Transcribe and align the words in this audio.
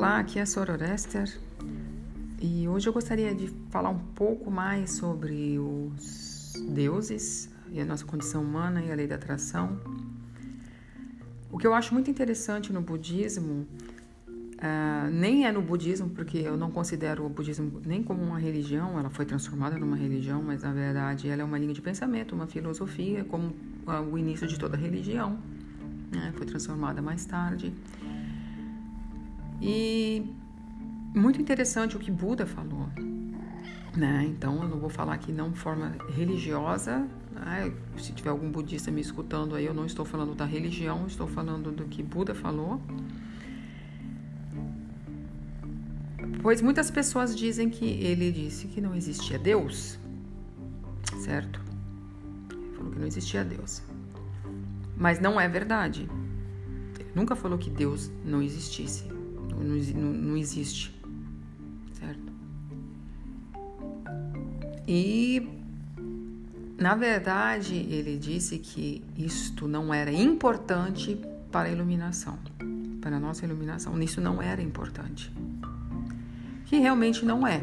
Olá, 0.00 0.18
aqui 0.18 0.38
é 0.38 0.42
a 0.42 0.46
Sororester 0.46 1.30
e 2.40 2.66
hoje 2.66 2.88
eu 2.88 2.92
gostaria 2.92 3.34
de 3.34 3.48
falar 3.68 3.90
um 3.90 3.98
pouco 3.98 4.50
mais 4.50 4.92
sobre 4.92 5.58
os 5.58 6.54
deuses 6.70 7.50
e 7.70 7.78
a 7.78 7.84
nossa 7.84 8.06
condição 8.06 8.42
humana 8.42 8.82
e 8.82 8.90
a 8.90 8.94
lei 8.94 9.06
da 9.06 9.16
atração. 9.16 9.78
O 11.52 11.58
que 11.58 11.66
eu 11.66 11.74
acho 11.74 11.92
muito 11.92 12.10
interessante 12.10 12.72
no 12.72 12.80
budismo, 12.80 13.66
uh, 14.26 15.10
nem 15.12 15.44
é 15.44 15.52
no 15.52 15.60
budismo, 15.60 16.08
porque 16.08 16.38
eu 16.38 16.56
não 16.56 16.70
considero 16.70 17.26
o 17.26 17.28
budismo 17.28 17.82
nem 17.84 18.02
como 18.02 18.22
uma 18.22 18.38
religião, 18.38 18.98
ela 18.98 19.10
foi 19.10 19.26
transformada 19.26 19.76
numa 19.76 19.96
religião, 19.96 20.42
mas 20.42 20.62
na 20.62 20.72
verdade 20.72 21.28
ela 21.28 21.42
é 21.42 21.44
uma 21.44 21.58
linha 21.58 21.74
de 21.74 21.82
pensamento, 21.82 22.34
uma 22.34 22.46
filosofia, 22.46 23.22
como 23.24 23.48
uh, 23.86 24.00
o 24.10 24.16
início 24.16 24.46
de 24.46 24.58
toda 24.58 24.78
religião, 24.78 25.38
né? 26.10 26.32
foi 26.38 26.46
transformada 26.46 27.02
mais 27.02 27.26
tarde. 27.26 27.70
E 29.60 30.34
muito 31.14 31.40
interessante 31.40 31.96
o 31.96 31.98
que 31.98 32.10
Buda 32.10 32.46
falou. 32.46 32.88
Né? 33.96 34.24
Então, 34.28 34.62
eu 34.62 34.68
não 34.68 34.78
vou 34.78 34.88
falar 34.88 35.14
aqui 35.14 35.32
não 35.32 35.50
de 35.50 35.58
forma 35.58 35.96
religiosa. 36.14 37.06
Né? 37.32 37.72
Se 37.98 38.12
tiver 38.12 38.30
algum 38.30 38.50
budista 38.50 38.90
me 38.90 39.00
escutando 39.00 39.54
aí, 39.54 39.66
eu 39.66 39.74
não 39.74 39.84
estou 39.84 40.04
falando 40.04 40.34
da 40.34 40.44
religião, 40.44 41.06
estou 41.06 41.26
falando 41.26 41.70
do 41.70 41.84
que 41.84 42.02
Buda 42.02 42.34
falou. 42.34 42.80
Pois 46.40 46.62
muitas 46.62 46.90
pessoas 46.90 47.36
dizem 47.36 47.68
que 47.68 47.84
ele 47.84 48.32
disse 48.32 48.66
que 48.68 48.80
não 48.80 48.94
existia 48.94 49.38
Deus, 49.38 49.98
certo? 51.18 51.60
Ele 52.50 52.76
falou 52.76 52.92
que 52.92 52.98
não 52.98 53.06
existia 53.06 53.44
Deus. 53.44 53.82
Mas 54.96 55.20
não 55.20 55.38
é 55.38 55.46
verdade. 55.48 56.08
Ele 56.98 57.10
nunca 57.14 57.36
falou 57.36 57.58
que 57.58 57.68
Deus 57.68 58.10
não 58.24 58.40
existisse 58.40 59.19
não, 59.60 60.12
não, 60.12 60.36
existe, 60.36 60.94
certo? 61.92 62.32
E 64.86 65.48
na 66.78 66.94
verdade 66.94 67.74
ele 67.74 68.18
disse 68.18 68.58
que 68.58 69.04
isto 69.16 69.68
não 69.68 69.92
era 69.92 70.12
importante 70.12 71.20
para 71.52 71.68
a 71.68 71.72
iluminação, 71.72 72.38
para 73.00 73.16
a 73.16 73.20
nossa 73.20 73.44
iluminação. 73.44 74.00
Isso 74.02 74.20
não 74.20 74.40
era 74.40 74.62
importante, 74.62 75.32
que 76.66 76.78
realmente 76.78 77.24
não 77.24 77.46
é. 77.46 77.62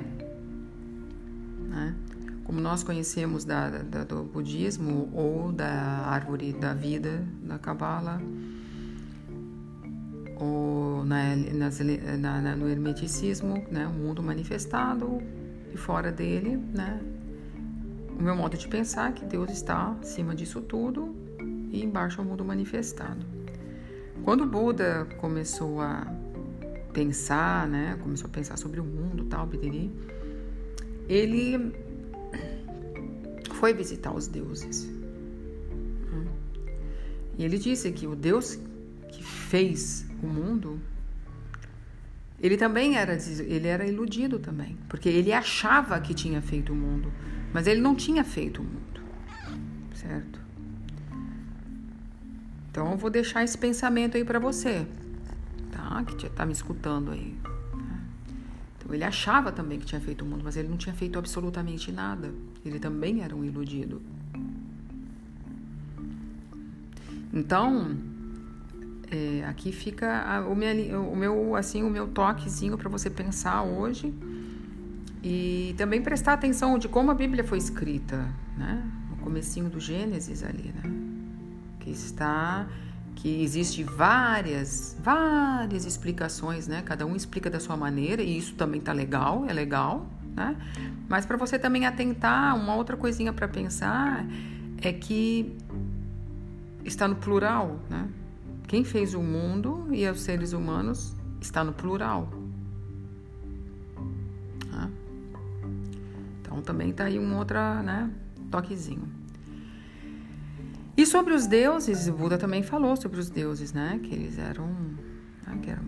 Né? 1.69 1.95
Como 2.43 2.61
nós 2.61 2.83
conhecemos 2.83 3.43
da, 3.43 3.69
da, 3.69 4.03
do 4.03 4.23
budismo 4.23 5.09
ou 5.13 5.51
da 5.51 6.05
árvore 6.05 6.53
da 6.53 6.73
vida 6.73 7.25
da 7.43 7.57
Kabbalah 7.59 8.21
ou 10.39 11.03
na, 11.05 11.35
nas, 11.35 11.79
na, 11.79 12.41
na, 12.41 12.55
no 12.55 12.69
hermeticismo, 12.69 13.65
né, 13.71 13.87
o 13.87 13.93
mundo 13.93 14.21
manifestado 14.21 15.21
e 15.73 15.77
fora 15.77 16.11
dele, 16.11 16.57
né, 16.57 17.01
o 18.17 18.21
meu 18.21 18.35
modo 18.35 18.57
de 18.57 18.67
pensar 18.67 19.09
é 19.09 19.13
que 19.13 19.25
Deus 19.25 19.51
está 19.51 19.95
acima 20.01 20.35
disso 20.35 20.61
tudo 20.61 21.15
e 21.71 21.83
embaixo 21.83 22.19
é 22.19 22.23
o 22.23 22.27
mundo 22.27 22.43
manifestado. 22.43 23.25
Quando 24.23 24.45
Buda 24.45 25.05
começou 25.17 25.79
a 25.81 26.07
pensar, 26.93 27.67
né, 27.67 27.97
começou 28.01 28.27
a 28.27 28.31
pensar 28.31 28.57
sobre 28.57 28.79
o 28.79 28.83
mundo, 28.83 29.25
tal, 29.25 29.45
bidiri, 29.45 29.91
ele 31.07 31.73
foi 33.53 33.73
visitar 33.73 34.13
os 34.13 34.27
deuses. 34.27 34.89
E 37.37 37.43
ele 37.43 37.59
disse 37.59 37.91
que 37.91 38.07
o 38.07 38.15
Deus 38.15 38.59
que 39.09 39.23
fez 39.23 40.06
o 40.21 40.27
mundo, 40.27 40.79
ele 42.39 42.55
também 42.57 42.97
era, 42.97 43.13
ele 43.13 43.67
era 43.67 43.85
iludido 43.85 44.39
também, 44.39 44.77
porque 44.87 45.09
ele 45.09 45.33
achava 45.33 45.99
que 45.99 46.13
tinha 46.13 46.41
feito 46.41 46.71
o 46.71 46.75
mundo, 46.75 47.11
mas 47.51 47.65
ele 47.65 47.81
não 47.81 47.95
tinha 47.95 48.23
feito 48.23 48.61
o 48.61 48.63
mundo, 48.63 49.01
certo? 49.93 50.39
Então 52.69 52.91
eu 52.91 52.97
vou 52.97 53.09
deixar 53.09 53.43
esse 53.43 53.57
pensamento 53.57 54.17
aí 54.17 54.23
para 54.23 54.37
você, 54.37 54.85
tá? 55.71 56.03
Que 56.03 56.29
tá 56.29 56.45
me 56.45 56.53
escutando 56.53 57.09
aí. 57.09 57.35
Tá? 57.43 57.49
Então 58.77 58.93
ele 58.93 59.03
achava 59.03 59.51
também 59.51 59.79
que 59.79 59.85
tinha 59.87 59.99
feito 59.99 60.23
o 60.23 60.27
mundo, 60.27 60.43
mas 60.43 60.55
ele 60.55 60.67
não 60.67 60.77
tinha 60.77 60.93
feito 60.93 61.17
absolutamente 61.17 61.91
nada. 61.91 62.31
Ele 62.63 62.79
também 62.79 63.23
era 63.23 63.35
um 63.35 63.43
iludido. 63.43 63.99
Então, 67.33 67.97
é, 69.09 69.45
aqui 69.45 69.71
fica 69.71 70.21
a, 70.21 70.41
o, 70.41 70.55
meu, 70.55 71.01
o 71.11 71.15
meu 71.15 71.55
assim 71.55 71.83
o 71.83 71.89
meu 71.89 72.07
toquezinho 72.07 72.77
para 72.77 72.89
você 72.89 73.09
pensar 73.09 73.63
hoje 73.63 74.13
e 75.23 75.73
também 75.77 76.01
prestar 76.01 76.33
atenção 76.33 76.77
de 76.77 76.87
como 76.87 77.11
a 77.11 77.13
Bíblia 77.13 77.43
foi 77.43 77.57
escrita, 77.57 78.27
né? 78.57 78.83
No 79.09 79.17
comecinho 79.17 79.69
do 79.69 79.79
Gênesis 79.79 80.43
ali, 80.43 80.73
né? 80.75 80.89
Que 81.79 81.89
está 81.89 82.67
que 83.15 83.41
existe 83.41 83.83
várias 83.83 84.95
várias 85.01 85.85
explicações, 85.85 86.67
né? 86.67 86.81
Cada 86.85 87.05
um 87.05 87.15
explica 87.15 87.49
da 87.49 87.59
sua 87.59 87.75
maneira 87.75 88.21
e 88.21 88.37
isso 88.37 88.55
também 88.55 88.79
tá 88.79 88.93
legal, 88.93 89.45
é 89.47 89.53
legal, 89.53 90.05
né? 90.35 90.55
Mas 91.09 91.25
para 91.25 91.35
você 91.35 91.57
também 91.57 91.85
atentar 91.85 92.55
uma 92.55 92.75
outra 92.75 92.95
coisinha 92.95 93.33
para 93.33 93.47
pensar 93.47 94.25
é 94.81 94.93
que 94.93 95.57
está 96.85 97.07
no 97.07 97.15
plural, 97.15 97.79
né? 97.89 98.07
Quem 98.67 98.83
fez 98.83 99.13
o 99.13 99.21
mundo 99.21 99.87
e 99.91 100.07
os 100.07 100.21
seres 100.21 100.51
humanos 100.51 101.15
está 101.39 101.63
no 101.63 101.71
plural. 101.71 102.29
Tá? 104.69 104.89
Então 106.41 106.61
também 106.61 106.89
está 106.89 107.05
aí 107.05 107.17
um 107.17 107.37
outro 107.37 107.57
né, 107.83 108.11
toquezinho. 108.51 109.07
E 110.97 111.05
sobre 111.05 111.33
os 111.33 111.45
deuses, 111.45 112.07
o 112.07 112.13
Buda 112.13 112.39
também 112.39 112.63
falou 112.63 112.97
sobre 112.97 113.19
os 113.19 113.29
deuses, 113.29 113.71
né? 113.71 113.99
Que 114.01 114.15
eles 114.15 114.39
eram. 114.39 114.67
Né, 115.45 115.59
que 115.61 115.69
eram 115.69 115.83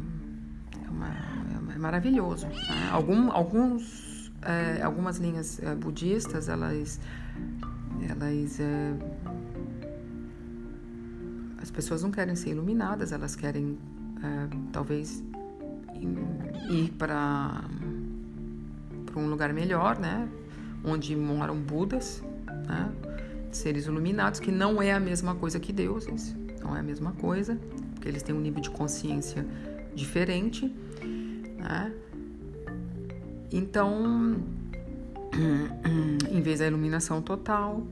é, 0.85 0.89
uma, 0.89 1.07
é, 1.07 1.75
é 1.75 1.77
maravilhoso. 1.79 2.45
Né? 2.45 2.89
Algum, 2.91 3.31
alguns, 3.31 4.31
é, 4.43 4.83
algumas 4.83 5.17
linhas 5.17 5.59
é, 5.63 5.73
budistas, 5.73 6.47
elas, 6.47 6.99
elas 8.07 8.59
é, 8.59 8.93
as 11.61 11.69
pessoas 11.69 12.03
não 12.03 12.11
querem 12.11 12.35
ser 12.35 12.51
iluminadas, 12.51 13.11
elas 13.11 13.35
querem 13.35 13.77
é, 14.23 14.57
talvez 14.71 15.23
ir 16.69 16.91
para 16.97 17.63
um 19.15 19.29
lugar 19.29 19.51
melhor, 19.53 19.99
né? 19.99 20.27
Onde 20.83 21.15
moram 21.15 21.57
Budas, 21.57 22.23
né? 22.67 22.91
Seres 23.51 23.85
iluminados, 23.85 24.39
que 24.39 24.51
não 24.51 24.81
é 24.81 24.93
a 24.93 24.99
mesma 24.99 25.35
coisa 25.35 25.59
que 25.59 25.73
deuses, 25.73 26.35
não 26.61 26.75
é 26.75 26.79
a 26.79 26.83
mesma 26.83 27.11
coisa, 27.13 27.59
porque 27.93 28.07
eles 28.07 28.23
têm 28.23 28.33
um 28.35 28.39
nível 28.39 28.61
de 28.61 28.69
consciência 28.69 29.45
diferente, 29.93 30.73
né? 31.57 31.91
Então, 33.51 34.37
em 36.29 36.41
vez 36.41 36.59
da 36.59 36.67
iluminação 36.67 37.21
total, 37.21 37.85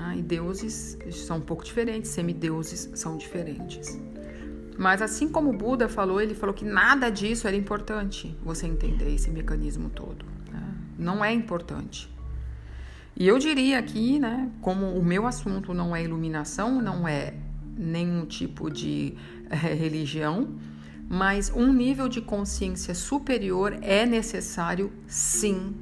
ah, 0.00 0.16
e 0.16 0.22
deuses 0.22 0.96
são 1.10 1.38
um 1.38 1.40
pouco 1.40 1.64
diferentes, 1.64 2.12
semideuses 2.12 2.88
são 2.94 3.16
diferentes. 3.16 3.98
Mas 4.78 5.02
assim 5.02 5.28
como 5.28 5.52
Buda 5.52 5.88
falou, 5.88 6.20
ele 6.20 6.34
falou 6.34 6.54
que 6.54 6.64
nada 6.64 7.10
disso 7.10 7.48
era 7.48 7.56
importante, 7.56 8.36
você 8.44 8.68
entender 8.68 9.12
esse 9.12 9.28
mecanismo 9.28 9.90
todo. 9.90 10.24
Né? 10.52 10.62
Não 10.96 11.24
é 11.24 11.32
importante. 11.32 12.08
E 13.16 13.26
eu 13.26 13.40
diria 13.40 13.76
aqui, 13.76 14.20
né, 14.20 14.48
como 14.60 14.86
o 14.86 15.04
meu 15.04 15.26
assunto 15.26 15.74
não 15.74 15.96
é 15.96 16.04
iluminação, 16.04 16.80
não 16.80 17.08
é 17.08 17.34
nenhum 17.76 18.24
tipo 18.24 18.70
de 18.70 19.16
é, 19.50 19.56
religião, 19.56 20.56
mas 21.08 21.50
um 21.50 21.72
nível 21.72 22.08
de 22.08 22.20
consciência 22.20 22.94
superior 22.94 23.76
é 23.82 24.06
necessário 24.06 24.92
sim 25.08 25.74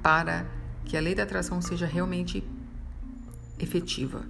para 0.00 0.46
que 0.84 0.96
a 0.96 1.00
lei 1.00 1.16
da 1.16 1.24
atração 1.24 1.60
seja 1.60 1.86
realmente 1.86 2.44
efetiva. 3.58 4.24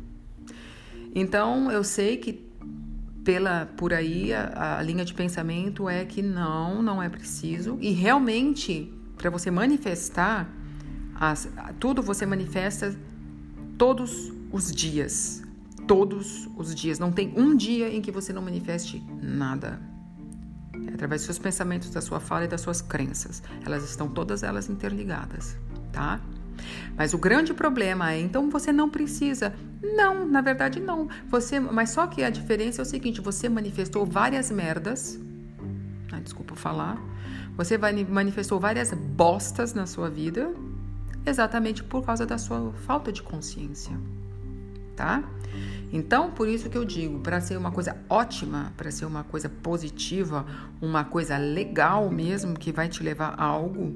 Então, 1.15 1.71
eu 1.71 1.83
sei 1.83 2.17
que 2.17 2.47
pela 3.25 3.67
por 3.67 3.93
aí 3.93 4.33
a, 4.33 4.79
a 4.79 4.83
linha 4.83 5.05
de 5.05 5.13
pensamento 5.13 5.89
é 5.89 6.05
que 6.05 6.23
não, 6.23 6.81
não 6.81 7.03
é 7.03 7.09
preciso 7.09 7.77
e 7.81 7.91
realmente 7.91 8.93
para 9.17 9.31
você 9.31 9.51
manifestar 9.51 10.49
as, 11.19 11.49
tudo 11.81 12.03
você 12.03 12.25
manifesta 12.25 12.95
todos 13.77 14.33
os 14.53 14.71
dias, 14.71 15.43
todos 15.87 16.49
os 16.57 16.75
dias. 16.75 16.99
Não 16.99 17.11
tem 17.11 17.33
um 17.37 17.57
dia 17.57 17.93
em 17.93 18.01
que 18.01 18.13
você 18.13 18.33
não 18.33 18.43
manifeste 18.43 19.03
nada. 19.21 19.81
É 20.87 20.95
através 20.95 21.23
dos 21.23 21.27
seus 21.27 21.39
pensamentos, 21.39 21.91
da 21.91 22.01
sua 22.01 22.21
fala 22.21 22.45
e 22.45 22.49
das 22.49 22.61
suas 22.61 22.81
crenças. 22.81 23.43
Elas 23.65 23.85
estão 23.85 24.09
todas 24.09 24.43
elas 24.43 24.69
interligadas, 24.69 25.57
tá? 25.93 26.21
Mas 26.97 27.15
o 27.15 27.19
grande 27.19 27.53
problema 27.55 28.13
é, 28.13 28.21
então 28.21 28.51
você 28.51 28.73
não 28.73 28.89
precisa. 28.89 29.55
Não, 29.83 30.27
na 30.27 30.41
verdade 30.41 30.81
não. 30.81 31.09
Você, 31.29 31.61
mas 31.61 31.91
só 31.91 32.07
que 32.07 32.23
a 32.23 32.31
diferença 32.31 32.81
é 32.81 32.85
o 32.85 32.87
seguinte: 32.87 33.21
você 33.21 33.49
manifestou 33.49 34.05
várias 34.05 34.51
merdas, 34.51 35.19
ah, 36.13 36.21
desculpa 36.21 36.55
falar, 36.55 36.99
você 37.57 37.79
manifestou 37.79 38.59
várias 38.61 38.93
bostas 38.93 39.75
na 39.75 39.87
sua 39.87 40.11
vida 40.11 40.53
exatamente 41.27 41.83
por 41.83 42.05
causa 42.05 42.25
da 42.25 42.39
sua 42.39 42.73
falta 42.87 43.11
de 43.11 43.23
consciência, 43.23 43.99
tá? 44.95 45.25
Então, 45.93 46.31
por 46.31 46.49
isso 46.49 46.69
que 46.69 46.77
eu 46.77 46.85
digo, 46.85 47.21
para 47.21 47.41
ser 47.41 47.57
uma 47.57 47.71
coisa 47.71 47.97
ótima, 48.11 48.73
para 48.77 48.91
ser 48.91 49.05
uma 49.05 49.23
coisa 49.23 49.49
positiva, 49.49 50.45
uma 50.81 51.05
coisa 51.05 51.37
legal 51.37 52.11
mesmo, 52.11 52.59
que 52.59 52.73
vai 52.73 52.89
te 52.89 53.03
levar 53.03 53.35
a 53.39 53.45
algo 53.45 53.95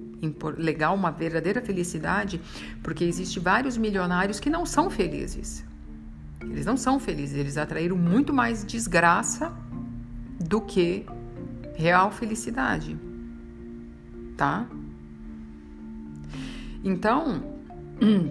legal, 0.56 0.94
uma 0.94 1.10
verdadeira 1.10 1.60
felicidade, 1.60 2.40
porque 2.82 3.04
existe 3.04 3.40
vários 3.40 3.76
milionários 3.76 4.38
que 4.38 4.48
não 4.48 4.64
são 4.64 4.88
felizes. 4.88 5.64
Eles 6.40 6.64
não 6.64 6.76
são 6.76 6.98
felizes, 7.00 7.36
eles 7.36 7.56
atraíram 7.56 7.96
muito 7.96 8.32
mais 8.32 8.64
desgraça 8.64 9.52
do 10.38 10.60
que 10.60 11.04
real 11.74 12.10
felicidade. 12.10 12.96
Tá? 14.36 14.66
Então, 16.84 17.42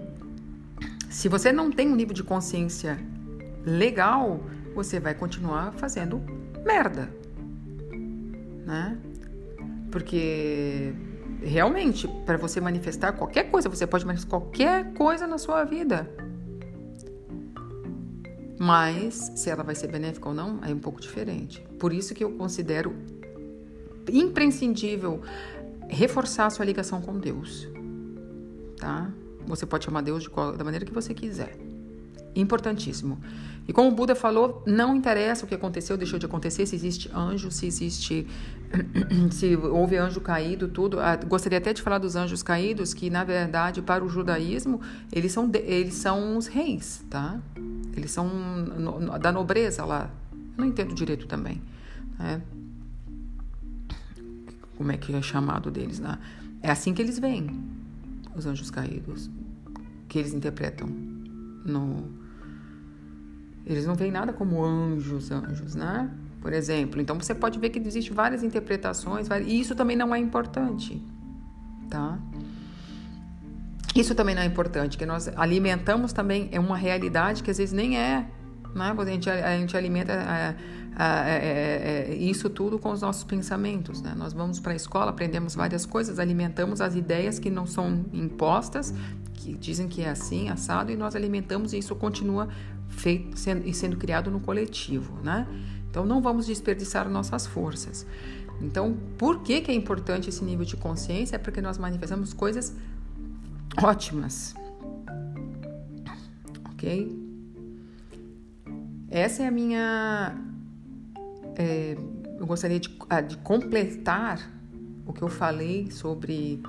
se 1.08 1.28
você 1.28 1.52
não 1.52 1.70
tem 1.70 1.88
um 1.88 1.94
nível 1.94 2.14
de 2.14 2.24
consciência 2.24 2.98
legal, 3.64 4.40
você 4.74 5.00
vai 5.00 5.14
continuar 5.14 5.72
fazendo 5.72 6.20
merda. 6.64 7.12
Né? 8.66 8.98
Porque 9.90 10.94
realmente, 11.42 12.06
para 12.24 12.36
você 12.36 12.60
manifestar 12.60 13.12
qualquer 13.12 13.50
coisa, 13.50 13.68
você 13.68 13.86
pode 13.86 14.04
manifestar 14.04 14.30
qualquer 14.30 14.92
coisa 14.92 15.26
na 15.26 15.38
sua 15.38 15.64
vida. 15.64 16.08
Mas 18.58 19.32
se 19.36 19.48
ela 19.48 19.62
vai 19.62 19.74
ser 19.74 19.88
benéfica 19.88 20.28
ou 20.28 20.34
não, 20.34 20.60
é 20.62 20.72
um 20.72 20.78
pouco 20.78 21.00
diferente. 21.00 21.66
Por 21.78 21.92
isso 21.92 22.14
que 22.14 22.22
eu 22.22 22.32
considero 22.32 22.94
imprescindível 24.12 25.22
reforçar 25.88 26.46
a 26.46 26.50
sua 26.50 26.64
ligação 26.64 27.00
com 27.00 27.18
Deus. 27.18 27.66
Tá? 28.76 29.10
Você 29.46 29.64
pode 29.64 29.84
chamar 29.84 30.02
Deus 30.02 30.22
de 30.24 30.30
qual, 30.30 30.56
da 30.56 30.62
maneira 30.62 30.84
que 30.84 30.92
você 30.92 31.14
quiser. 31.14 31.56
Importantíssimo. 32.34 33.18
E 33.68 33.72
como 33.72 33.88
o 33.88 33.92
Buda 33.92 34.14
falou, 34.14 34.62
não 34.66 34.96
interessa 34.96 35.44
o 35.44 35.48
que 35.48 35.54
aconteceu, 35.54 35.96
deixou 35.96 36.18
de 36.18 36.26
acontecer, 36.26 36.66
se 36.66 36.74
existe 36.74 37.10
anjo, 37.14 37.50
se 37.50 37.66
existe. 37.66 38.26
se 39.30 39.56
houve 39.56 39.96
anjo 39.96 40.20
caído, 40.20 40.68
tudo. 40.68 41.00
Ah, 41.00 41.16
gostaria 41.16 41.58
até 41.58 41.72
de 41.72 41.82
falar 41.82 41.98
dos 41.98 42.16
anjos 42.16 42.42
caídos, 42.42 42.94
que 42.94 43.10
na 43.10 43.24
verdade, 43.24 43.82
para 43.82 44.04
o 44.04 44.08
judaísmo, 44.08 44.80
eles 45.12 45.32
são, 45.32 45.50
eles 45.54 45.94
são 45.94 46.36
os 46.36 46.46
reis, 46.46 47.04
tá? 47.08 47.40
Eles 47.96 48.10
são 48.10 48.28
da 49.20 49.30
nobreza 49.30 49.84
lá. 49.84 50.10
Eu 50.32 50.38
não 50.58 50.66
entendo 50.66 50.94
direito 50.94 51.26
também. 51.26 51.60
Né? 52.18 52.42
Como 54.76 54.90
é 54.92 54.96
que 54.96 55.14
é 55.14 55.22
chamado 55.22 55.70
deles, 55.70 55.98
né? 55.98 56.18
É 56.62 56.70
assim 56.70 56.92
que 56.92 57.02
eles 57.02 57.18
veem, 57.18 57.50
os 58.34 58.46
anjos 58.46 58.70
caídos, 58.70 59.30
que 60.08 60.18
eles 60.18 60.32
interpretam 60.32 60.88
no 60.88 62.20
eles 63.66 63.86
não 63.86 63.94
veem 63.94 64.10
nada 64.10 64.32
como 64.32 64.64
anjos, 64.64 65.30
anjos, 65.30 65.74
né? 65.74 66.10
Por 66.40 66.52
exemplo, 66.52 67.00
então 67.00 67.18
você 67.20 67.34
pode 67.34 67.58
ver 67.58 67.70
que 67.70 67.78
existe 67.78 68.12
várias 68.12 68.42
interpretações, 68.42 69.28
e 69.46 69.60
isso 69.60 69.74
também 69.74 69.96
não 69.96 70.14
é 70.14 70.18
importante, 70.18 71.02
tá? 71.88 72.18
Isso 73.94 74.14
também 74.14 74.34
não 74.34 74.42
é 74.42 74.46
importante, 74.46 74.96
que 74.96 75.04
nós 75.04 75.28
alimentamos 75.36 76.12
também 76.12 76.48
é 76.52 76.58
uma 76.58 76.76
realidade 76.76 77.42
que 77.42 77.50
às 77.50 77.58
vezes 77.58 77.72
nem 77.72 77.98
é, 77.98 78.26
né? 78.74 78.94
A 78.96 79.04
gente, 79.04 79.28
a 79.28 79.58
gente 79.58 79.76
alimenta 79.76 80.12
é, 80.12 80.56
é, 80.98 82.06
é, 82.10 82.14
isso 82.14 82.48
tudo 82.50 82.78
com 82.78 82.90
os 82.90 83.00
nossos 83.00 83.24
pensamentos, 83.24 84.00
né? 84.02 84.14
Nós 84.16 84.32
vamos 84.32 84.60
para 84.60 84.72
a 84.72 84.76
escola, 84.76 85.10
aprendemos 85.10 85.54
várias 85.54 85.84
coisas, 85.86 86.18
alimentamos 86.18 86.80
as 86.80 86.94
ideias 86.94 87.38
que 87.38 87.50
não 87.50 87.66
são 87.66 88.04
impostas, 88.12 88.94
que 89.52 89.58
dizem 89.58 89.88
que 89.88 90.02
é 90.02 90.08
assim, 90.08 90.48
assado, 90.48 90.92
e 90.92 90.96
nós 90.96 91.14
alimentamos 91.14 91.72
e 91.72 91.78
isso 91.78 91.94
continua 91.94 92.48
feito 92.88 93.38
sendo, 93.38 93.66
e 93.66 93.72
sendo 93.72 93.96
criado 93.96 94.30
no 94.30 94.40
coletivo, 94.40 95.18
né? 95.22 95.46
Então 95.90 96.04
não 96.04 96.20
vamos 96.20 96.46
desperdiçar 96.46 97.08
nossas 97.08 97.46
forças. 97.46 98.06
Então, 98.60 98.96
por 99.16 99.40
que, 99.40 99.60
que 99.60 99.70
é 99.70 99.74
importante 99.74 100.28
esse 100.28 100.44
nível 100.44 100.64
de 100.64 100.76
consciência? 100.76 101.36
É 101.36 101.38
porque 101.38 101.62
nós 101.62 101.78
manifestamos 101.78 102.32
coisas 102.32 102.76
ótimas. 103.82 104.54
Ok? 106.72 107.18
Essa 109.10 109.42
é 109.42 109.46
a 109.46 109.50
minha. 109.50 110.36
É, 111.56 111.96
eu 112.38 112.46
gostaria 112.46 112.78
de, 112.78 112.88
de, 113.28 113.36
completar 113.38 114.50
o 115.06 115.12
que 115.12 115.22
eu 115.22 115.28
falei 115.28 115.90
sobre 115.90 116.62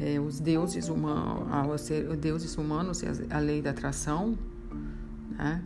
é, 0.00 0.18
os 0.18 0.40
deuses 0.40 0.88
humanos, 0.88 1.90
os 2.10 2.16
deuses 2.16 2.56
humanos, 2.56 3.02
a 3.28 3.38
lei 3.38 3.60
da 3.60 3.70
atração, 3.70 4.36
né? 5.36 5.62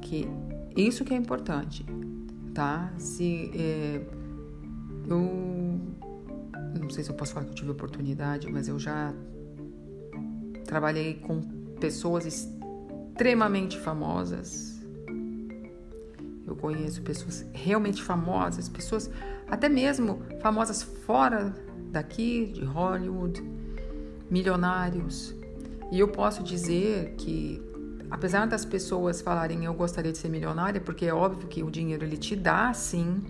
Que 0.00 0.26
isso 0.74 1.04
que 1.04 1.12
é 1.12 1.16
importante, 1.16 1.84
tá? 2.54 2.90
Se 2.96 3.50
é, 3.54 4.00
eu 5.06 6.80
não 6.80 6.88
sei 6.88 7.04
se 7.04 7.10
eu 7.10 7.14
posso 7.14 7.34
falar 7.34 7.44
que 7.44 7.52
eu 7.52 7.56
tive 7.56 7.70
oportunidade, 7.70 8.50
mas 8.50 8.68
eu 8.68 8.78
já 8.78 9.12
trabalhei 10.64 11.14
com 11.14 11.42
pessoas 11.78 12.24
extremamente 12.24 13.78
famosas. 13.78 14.82
Eu 16.46 16.56
conheço 16.56 17.02
pessoas 17.02 17.44
realmente 17.52 18.02
famosas, 18.02 18.68
pessoas 18.68 19.10
até 19.46 19.68
mesmo 19.68 20.22
famosas 20.40 20.82
fora 20.82 21.54
daqui, 21.94 22.52
de 22.52 22.64
Hollywood, 22.64 23.42
milionários, 24.30 25.34
e 25.90 26.00
eu 26.00 26.08
posso 26.08 26.42
dizer 26.42 27.14
que, 27.16 27.62
apesar 28.10 28.46
das 28.46 28.64
pessoas 28.64 29.20
falarem 29.20 29.64
eu 29.64 29.74
gostaria 29.74 30.12
de 30.12 30.18
ser 30.18 30.28
milionária, 30.28 30.80
porque 30.80 31.06
é 31.06 31.14
óbvio 31.14 31.46
que 31.48 31.62
o 31.62 31.70
dinheiro 31.70 32.04
ele 32.04 32.16
te 32.16 32.34
dá, 32.34 32.72
sim, 32.74 33.22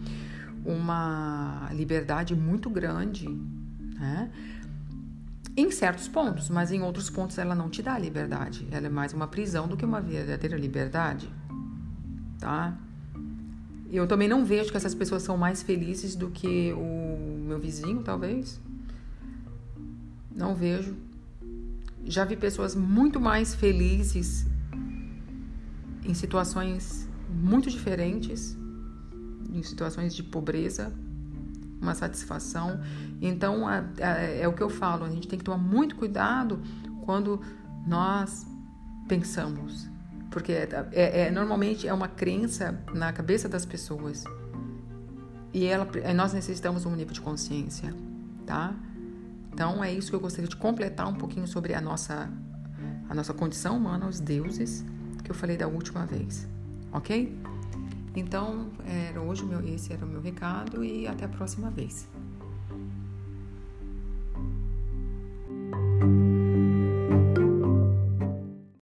uma 0.64 1.68
liberdade 1.72 2.34
muito 2.34 2.70
grande, 2.70 3.28
né? 3.98 4.30
Em 5.56 5.70
certos 5.70 6.08
pontos, 6.08 6.48
mas 6.48 6.72
em 6.72 6.82
outros 6.82 7.08
pontos 7.08 7.38
ela 7.38 7.54
não 7.54 7.68
te 7.68 7.80
dá 7.80 7.96
liberdade. 7.96 8.66
Ela 8.72 8.86
é 8.86 8.90
mais 8.90 9.12
uma 9.12 9.28
prisão 9.28 9.68
do 9.68 9.76
que 9.76 9.84
uma 9.84 10.00
verdadeira 10.00 10.56
liberdade, 10.56 11.32
tá? 12.40 12.76
Eu 13.96 14.06
também 14.06 14.28
não 14.28 14.44
vejo 14.44 14.70
que 14.70 14.76
essas 14.76 14.94
pessoas 14.94 15.22
são 15.22 15.36
mais 15.36 15.62
felizes 15.62 16.16
do 16.16 16.30
que 16.30 16.72
o 16.72 17.44
meu 17.46 17.58
vizinho, 17.58 18.02
talvez. 18.02 18.60
Não 20.34 20.54
vejo 20.54 20.96
já 22.06 22.24
vi 22.24 22.36
pessoas 22.36 22.74
muito 22.74 23.20
mais 23.20 23.54
felizes 23.54 24.46
em 26.04 26.12
situações 26.12 27.08
muito 27.30 27.70
diferentes, 27.70 28.56
em 29.52 29.62
situações 29.62 30.14
de 30.14 30.22
pobreza, 30.22 30.92
uma 31.80 31.94
satisfação. 31.94 32.80
Então, 33.20 33.68
é, 33.68 33.84
é, 33.98 34.40
é, 34.42 34.48
o 34.48 34.52
que 34.52 34.62
eu 34.62 34.70
falo, 34.70 35.04
a 35.04 35.10
gente 35.10 35.26
tem 35.26 35.38
que 35.38 35.44
tomar 35.44 35.58
muito 35.58 35.96
cuidado 35.96 36.62
quando 37.04 37.40
nós 37.86 38.46
pensamos, 39.08 39.88
porque 40.34 40.50
é, 40.50 40.68
é, 40.90 41.20
é 41.20 41.30
normalmente 41.30 41.86
é 41.86 41.94
uma 41.94 42.08
crença 42.08 42.76
na 42.92 43.12
cabeça 43.12 43.48
das 43.48 43.64
pessoas 43.64 44.24
e 45.52 45.64
ela, 45.64 45.88
nós 46.12 46.32
necessitamos 46.32 46.84
um 46.84 46.90
nível 46.90 47.14
de 47.14 47.20
consciência, 47.20 47.94
tá? 48.44 48.74
Então 49.52 49.82
é 49.84 49.92
isso 49.92 50.10
que 50.10 50.16
eu 50.16 50.20
gostaria 50.20 50.48
de 50.48 50.56
completar 50.56 51.06
um 51.06 51.14
pouquinho 51.14 51.46
sobre 51.46 51.72
a 51.72 51.80
nossa 51.80 52.28
a 53.08 53.14
nossa 53.14 53.32
condição 53.32 53.76
humana, 53.76 54.08
os 54.08 54.18
deuses, 54.18 54.84
que 55.22 55.30
eu 55.30 55.34
falei 55.36 55.56
da 55.56 55.68
última 55.68 56.04
vez, 56.04 56.48
ok? 56.90 57.38
Então, 58.16 58.70
era 58.84 59.20
hoje 59.20 59.44
meu, 59.44 59.60
esse 59.68 59.92
era 59.92 60.04
o 60.04 60.08
meu 60.08 60.20
recado 60.20 60.82
e 60.82 61.06
até 61.06 61.26
a 61.26 61.28
próxima 61.28 61.70
vez. 61.70 62.08